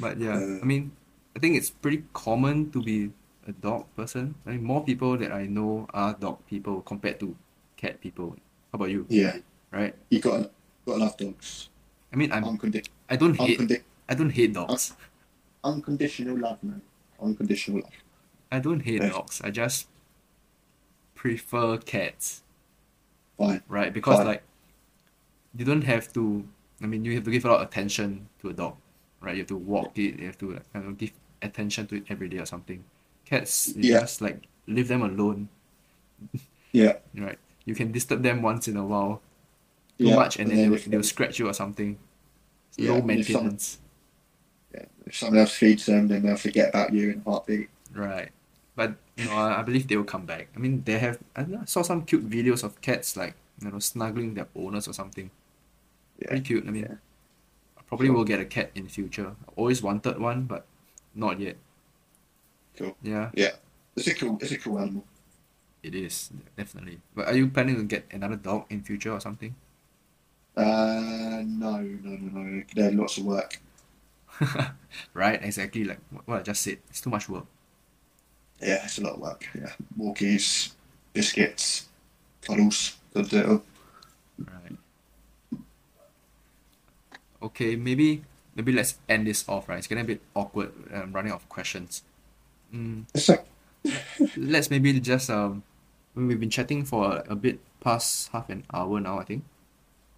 [0.00, 0.92] But yeah, Uh, I mean,
[1.34, 3.10] I think it's pretty common to be
[3.48, 4.34] a dog person.
[4.46, 7.34] I mean, more people that I know are dog people compared to
[7.80, 8.36] cat people.
[8.70, 9.06] How about you?
[9.08, 9.38] Yeah.
[9.72, 9.96] Right?
[10.12, 10.52] You got
[10.84, 11.70] got to love dogs.
[12.12, 14.92] I mean, I'm Uncondi- I don't hate uncondi- I don't hate dogs.
[15.64, 16.82] unconditional love, man.
[17.18, 17.96] Unconditional love.
[18.52, 19.40] I don't hate dogs.
[19.42, 19.88] I just
[21.14, 22.42] prefer cats,
[23.38, 23.62] Fine.
[23.68, 23.92] right?
[23.92, 24.26] Because Fine.
[24.26, 24.42] like
[25.56, 26.46] you don't have to.
[26.82, 28.76] I mean, you have to give a lot of attention to a dog,
[29.20, 29.34] right?
[29.34, 30.18] You have to walk it.
[30.20, 32.84] You have to like, I don't give attention to it every day or something.
[33.24, 34.00] Cats, you Yeah.
[34.00, 35.48] just like leave them alone,
[36.72, 36.94] Yeah.
[37.16, 37.38] right?
[37.64, 39.22] You can disturb them once in a while,
[39.98, 40.16] too yeah.
[40.16, 41.96] much, and But then they'll, they'll scratch you or something.
[42.70, 43.78] It's Yeah, low and if some- maintenance,
[44.74, 47.68] yeah, if someone else feeds them, then they'll forget about you in a heartbeat.
[47.94, 48.30] right?
[48.74, 50.48] But you know, I, I believe they will come back.
[50.56, 51.18] I mean, they have.
[51.36, 54.88] I know, I saw some cute videos of cats like you know snuggling their owners
[54.88, 55.30] or something.
[56.18, 56.28] Yeah.
[56.28, 56.64] Pretty cute.
[56.66, 56.96] I mean, Yeah.
[57.78, 58.16] I probably Sure.
[58.16, 59.36] will get a cat in future.
[59.48, 60.66] I always wanted one, but
[61.14, 61.56] not yet.
[62.76, 62.96] Cool.
[63.02, 63.30] Yeah.
[63.34, 63.56] Yeah.
[63.96, 64.38] It's a cool.
[64.40, 65.04] It's a cool animal.
[65.82, 67.00] It is definitely.
[67.14, 69.54] But are you planning to get another dog in future or something?
[70.56, 72.62] Uh, no, no, no, no.
[72.74, 73.60] They're lots of work.
[75.14, 76.78] Right, exactly like what I just said.
[76.88, 77.46] It's too much work.
[78.62, 79.46] Yeah, it's a lot of work.
[79.54, 80.72] Yeah, walkies,
[81.12, 81.88] biscuits,
[82.42, 82.96] cuddles.
[83.12, 83.62] Got to do it all.
[84.38, 84.78] Right.
[87.42, 88.22] Okay, maybe
[88.54, 89.78] maybe let's end this off, right?
[89.78, 92.02] It's getting a bit awkward, um, running out of questions.
[92.72, 93.04] Mm,
[94.36, 95.62] let's maybe just um,
[96.14, 99.44] we've been chatting for a bit past half an hour now, I think.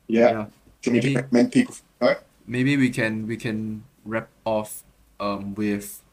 [0.06, 0.30] yeah.
[0.30, 0.36] Yeah.
[0.86, 1.74] Want Maybe- recommend people?
[1.98, 2.18] Right?
[2.46, 4.84] Maybe we can we can wrap off
[5.18, 6.03] um with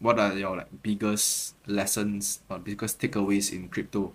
[0.00, 4.12] what are your like biggest lessons or biggest takeaways in crypto?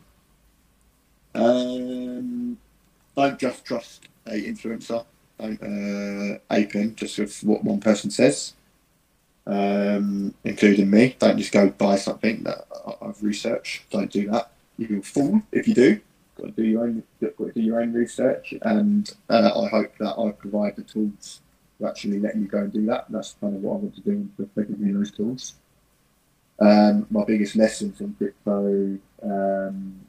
[1.34, 2.58] Um,
[3.16, 5.06] don't just trust a influencer.
[5.40, 8.54] Don't uh, ape in just with what one person says,
[9.46, 11.16] um, including me.
[11.20, 12.66] Don't just go buy something that
[13.02, 13.90] I've researched.
[13.90, 14.52] Don't do that.
[14.78, 16.00] You'll fall if you do.
[16.38, 17.04] Got to do your own.
[17.22, 21.42] Got to do your own research, and uh, I hope that I provide the tools
[21.80, 23.06] to actually let you go and do that.
[23.10, 25.56] That's kind of what I want to do with you those tools.
[26.60, 28.98] Um, my biggest lesson from crypto.
[29.22, 30.06] Um,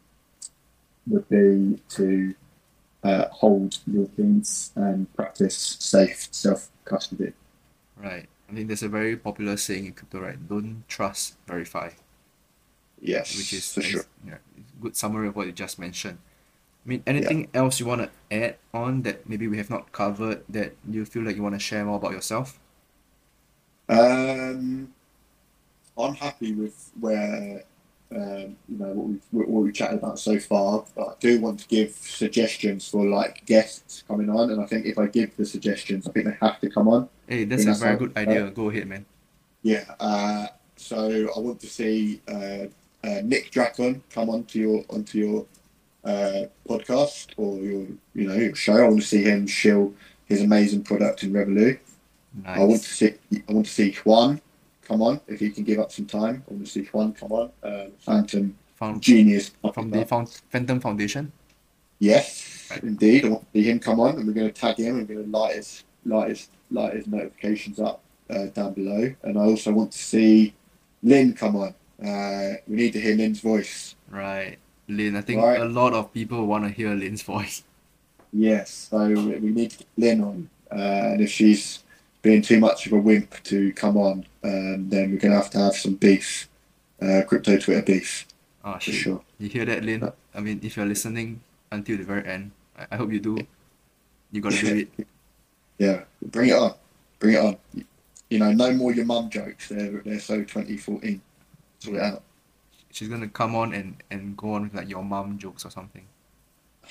[1.07, 2.35] would be to
[3.05, 7.33] uh, hold your keys and practice safe self custody.
[7.97, 8.27] Right.
[8.49, 10.49] I think there's a very popular saying in crypto, right?
[10.49, 11.91] Don't trust, verify.
[13.01, 14.05] Yes, which is for sure.
[14.27, 14.39] yeah,
[14.81, 16.19] good summary of what you just mentioned.
[16.85, 20.45] I mean, anything else you want to add on that maybe we have not covered
[20.49, 22.61] that you feel like you want to share more about yourself?
[23.89, 24.95] Um,
[25.99, 27.65] I'm happy with where
[28.15, 30.85] um, you know what we've what we've chatted about so far.
[30.95, 34.87] But I do want to give suggestions for like guests coming on, and I think
[34.87, 37.09] if I give the suggestions, I think they have to come on.
[37.27, 38.51] Hey, that's a that's very good idea.
[38.51, 39.07] Go ahead, man.
[39.63, 39.85] Yeah.
[39.99, 42.67] Uh, so I want to see uh,
[43.03, 45.47] uh, Nick Dracon come onto your onto your
[46.05, 48.77] uh, podcast or your you know your show.
[48.77, 49.95] I want to see him shill
[50.27, 51.81] his amazing product in Revolut.
[52.45, 53.15] I want to see
[53.49, 54.41] I want to see Juan
[54.87, 56.43] come on if he can give up some time.
[56.73, 57.51] To Juan come on.
[57.63, 59.51] Uh, Fantom Found genius.
[59.75, 61.33] from the Found Fantom Foundation.
[61.99, 62.83] Yes, Right.
[62.83, 63.25] indeed.
[63.25, 64.99] I want to see him come on, and we're going to tag him.
[64.99, 69.15] and We're going to light his light his light his notifications up uh, down below.
[69.23, 70.53] And I also want to see
[71.03, 71.75] Lynn come on.
[72.05, 73.95] Uh, we need to hear Lynn's voice.
[74.11, 74.59] Right.
[74.89, 75.61] Lin, I think Right.
[75.61, 77.63] a lot of people want to hear Lin's voice.
[78.33, 80.51] Yes, so we need to get Lynn on.
[80.71, 81.83] Uh, and if she's
[82.27, 85.51] being too much of a wimp to come on, um, then we're going to have
[85.51, 86.49] to have some beef,
[87.01, 88.27] uh, crypto Twitter beef
[88.65, 88.95] Ah, for shit.
[88.95, 89.21] sure.
[89.39, 90.11] You hear that, Lin?
[90.35, 93.39] I mean, if you're listening until the very end, I, I hope you do.
[94.33, 94.91] You gotta do it.
[95.79, 96.05] Yeah,
[96.35, 96.73] bring it on,
[97.21, 97.57] bring it on.
[98.33, 99.69] You know, no more your mum jokes.
[99.69, 101.21] They're they're so 2014.
[101.85, 102.23] Sort it out.
[102.91, 106.07] She's gonna come on and, and go on with like your mum jokes or something.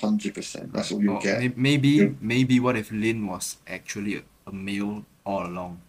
[0.00, 0.72] Hundred percent.
[0.72, 1.40] That's all you'll Or get.
[1.40, 5.80] may- Maybe, maybe what if Lin was actually a, a male all along?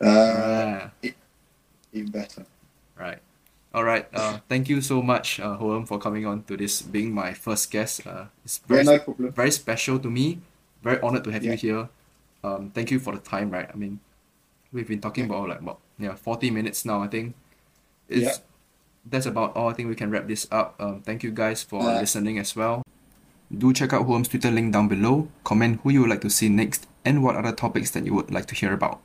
[0.00, 0.90] Uh, Ah,
[1.92, 2.46] even better.
[2.96, 3.18] right.
[3.74, 4.06] All right.
[4.14, 7.70] Uh, thank you so much, uh, Hoeem, for coming on to this, being my first
[7.70, 8.06] guest.
[8.06, 9.32] Uh, it's Yeah, very, no problem.
[9.32, 10.40] very special to me.
[10.82, 11.88] Very honored to have you here.
[12.42, 13.68] Um, thank you for the time, right?
[13.68, 13.98] I mean,
[14.72, 17.34] we've been talking about like about yeah, 40 minutes now, I think.
[18.08, 18.44] It's, Yeah.
[19.08, 19.70] That's about all.
[19.70, 20.76] I think we can wrap this up.
[20.78, 22.82] Um, thank you guys for Uh, listening as well.
[23.56, 25.28] Do check out Hoeem's Twitter link down below.
[25.42, 28.30] Comment who you would like to see next and what other topics that you would
[28.30, 29.00] like to hear about.